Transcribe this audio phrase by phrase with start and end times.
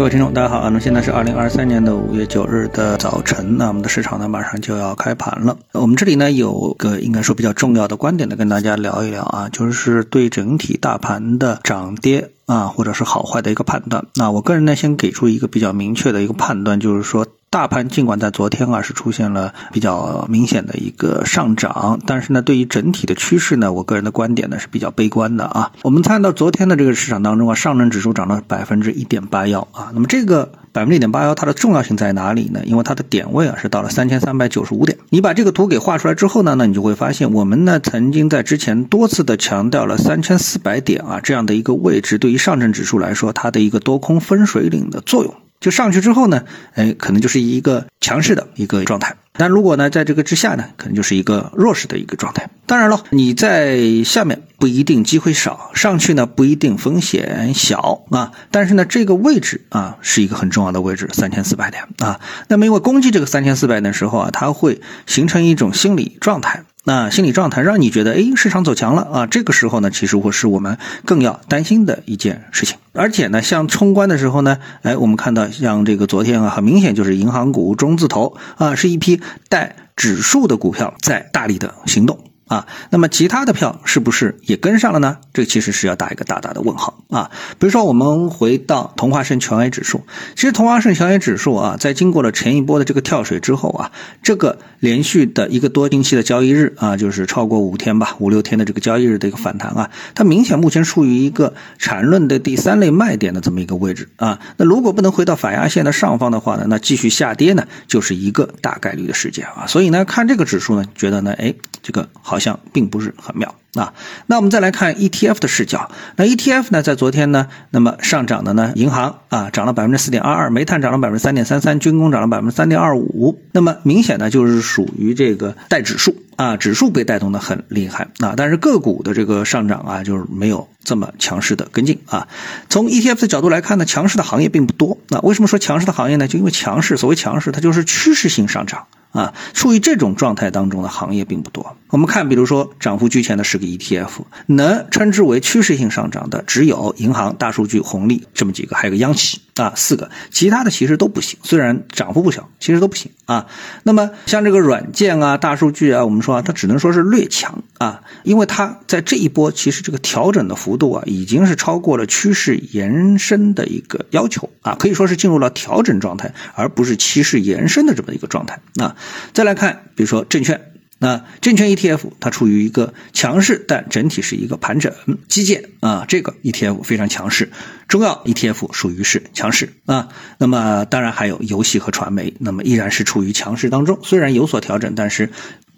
[0.00, 0.70] 各位听众，大家好！
[0.70, 5.58] 那现在是二零二三年的五月九日的早晨，那我们的市场呢马上就要开盘了。
[5.72, 14.04] 我们这里呢有个应该说比较重要的观点呢，跟大家聊一聊啊，就是对整体大盘的涨跌啊，或者是好坏的一个判断。
[14.16, 17.26] 那我个人呢先给出一个比较明确的一个判断，就是说。
[17.52, 25.72] 大盘尽管在昨天啊是出现了比较明显的一个上涨，但是呢，对于整体的趋势呢，我个人的观点呢是比较悲观的啊。
[25.82, 29.90] 我们看到昨天的这个市场当中啊，上证指数涨了百分之一点八幺啊。
[29.92, 32.60] 那么这个百分之一点八幺，它的重要性在哪里呢？
[32.64, 34.96] 因为它的点位啊是到了三千三百九十五点。
[35.08, 45.34] 你把这个图给画出来之后呢，那你就会发现，我们呢曾经在之前多次的强调了三千四百点啊这样的一个位置，对于上证指数来说，它的一个多空分水岭的作用。
[45.60, 46.44] 就上去之后呢，
[46.74, 49.16] 哎，可能就是一个强势的一个状态。
[49.40, 52.50] 但如果呢，在这个之下呢，可能就是一个弱势的一个状态。
[52.66, 58.32] 当然了，你在下面不一定机会少，上去呢不一定风险小啊。
[58.50, 62.20] 但是呢，这个位置啊是一个很重要的位置，三千四百点啊。
[62.48, 66.64] 那么因为攻击这个三千四百点的时候啊，它会形成一种心理状态。
[66.82, 69.26] 那心理状态让你觉得，哎，市场走强了啊！
[69.26, 72.78] 这个时候呢，其实会是我们更要担心的一件事情。
[72.92, 79.20] 而且呢，像冲关的时候呢，哎，我们看到像这个昨天啊，很明显就是银行股、中字头啊，是一批
[79.50, 82.29] 带指数的股票在大力的行动。
[82.50, 85.18] 啊，那么其他的票是不是也跟上了呢？
[85.32, 87.30] 这其实是要打一个大大的问号啊。
[87.60, 104.40] 比如说，我们回到同花顺全 A 指数，其实同花顺全 A 指数啊，在经过了前一波的这个跳水之后啊，这个连续的一个多星期的交易日啊，就是超过五天吧，五六天的这个交易日的一个反弹啊，它明显目前处于一个缠论的第三类卖点的这么一个位置啊。
[104.56, 109.68] 那如果不能回到反压线的上方的话呢，那继续下跌呢，就是一个大概率的事件啊。
[109.68, 112.39] 所以呢，看这个指数呢，觉得呢，哎，这个好。
[112.40, 113.94] 像并不是很妙啊。
[114.26, 115.90] 那我们再来看 ETF 的视角。
[116.16, 123.40] 那 ETF 呢，在昨天呢，那么上涨的呢，银行啊涨了百分之四点二二，煤炭涨了百分之三点三三，军工涨了百分之三点二五。
[123.52, 128.34] 那么明显呢，就是属于这个带指数啊，指数被带动的很厉害啊。
[128.36, 132.26] 但是个股的这个上涨啊，就是没有这么强势的跟进啊。
[132.68, 134.98] 从 ETF 的角度来看呢，强势的行业并不多。
[135.08, 136.26] 那为什么说强势的行业呢？
[136.26, 138.86] 就因为强势，所谓强势，它就是趋势性上涨。
[139.12, 141.76] 啊，处于这种状态当中的行业并不多。
[141.90, 144.10] 我们看，比如说涨幅居前的十个 ETF，
[144.46, 151.38] 能称之为趋势性上涨的只有银行、大数据、红利这么几个，还有个央企啊，四个，其他的其实都不行。
[151.42, 153.46] 虽然涨幅不小，其实都不行啊。
[153.82, 168.94] 那么像这个软件啊、大数据啊，我们说啊，它只能说是略强啊，因为它在这一波其实这个调整的幅度啊，已经是超过了趋势延伸的一个要求啊，可以说是进入了调整状态，而不是趋势延伸的这么一个状态啊。
[169.32, 170.60] 再来看，比如说证券，
[171.00, 174.92] 那证券 ETF 它处于一个强势，但整体是一个盘整。
[175.26, 177.50] 基建啊，这个 ETF 非常强势。
[177.88, 180.10] 中药 ETF 属于是强势啊。
[180.38, 185.30] 那么当然还有游戏和传媒，那么依然是处于强势当中，虽然有所调整，但是。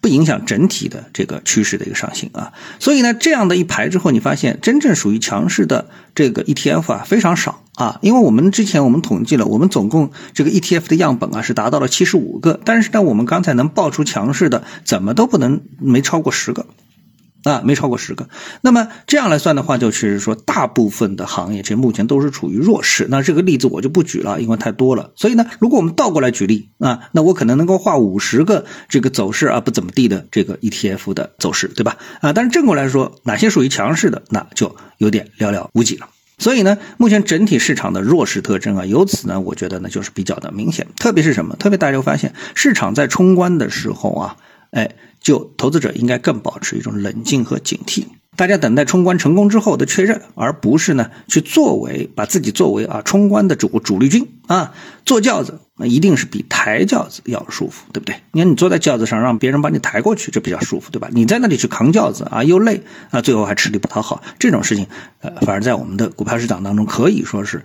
[0.00, 16.66] 不影响整体的这个趋势的一个上行啊，所以呢，这样的一排之后，你发现真正属于强势的这个 ETF 啊非常少啊，因为我们之前我们统计了，我们总共这个 ETF 的样本啊是达到了七十五个，但是呢，我们刚才能爆出强势的，怎么都不能没超过十个。
[17.48, 18.28] 啊，没超过十个。
[18.60, 23.06] 那么这样来算的话，就是说大部分的行业其实目前都是处于弱势。
[23.10, 25.12] 那这个例子我就不举了，因为太多了。
[25.16, 31.96] 所以呢，如果我们倒过来举例啊，那我可能能够画五十个这个走势啊不怎么地的这个 ETF 的走势，对吧？
[32.20, 36.08] 啊，但是正过来说，哪些属于强势的，那就有点寥寥无几了。
[36.38, 40.86] 所以呢，目前整体市场的弱势特征啊，由此呢，我觉得呢就是比较的明显。
[40.96, 41.56] 特别是什么？
[41.56, 44.36] 特别大家发现，市场在冲关的时候啊。
[44.70, 44.90] 哎，
[45.20, 48.04] 就投资者应该更保持一种冷静和警惕，
[48.36, 54.72] 大家等待冲关成功之后的确认，而不是呢去作为把自己作为啊冲关的主主力军啊，
[55.04, 58.16] 坐轿子一定是比抬轿子要舒服，对不对？
[58.32, 61.08] 你看你坐在轿子上，让别人把你抬过去，这比较舒服，对吧？
[61.12, 64.86] 你在那里去扛轿子啊，又累啊，最后还吃力不讨好，这种事情，
[65.20, 67.64] 呃，反而在我们的股票市场当中可以说是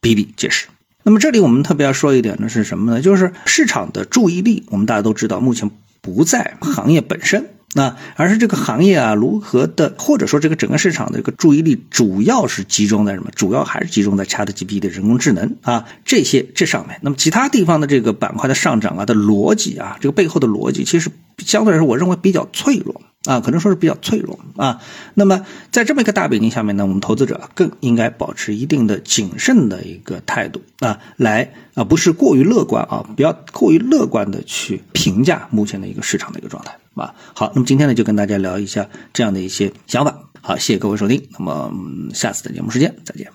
[0.00, 0.66] 比比皆是。
[1.02, 3.00] 那么这里我们特别要说一点的是什么呢？
[3.00, 5.70] 就是市场的注意力，我们大家都知道，目前。
[6.00, 13.30] 不在行业本身那，而是这个行业啊如何的，或者说这个整个市场的一个注意力主要是集中在什么？
[13.36, 16.98] 主要还是集中在 ChatGPT 的人工智能啊这些这上面。
[17.02, 23.00] 那么其他地方的这个板块的上涨啊的逻辑啊，这个背后的逻辑其实相对来说，我认为比较脆弱。
[23.24, 24.80] 啊，可能说是比较脆弱啊。
[25.14, 37.14] 那么在这么一个大背景下面呢，我们投资者更应该保持一定的谨慎的一个态度啊，来啊，不是过于乐观啊，不要过于乐观的去评价目前的一个市场的一个状态啊。
[37.34, 40.18] 好，那么今天呢，就跟大家聊一下这样的一些想法。
[40.40, 41.70] 好，谢谢各位收听，那么
[42.14, 43.30] 下次的节目时间再见。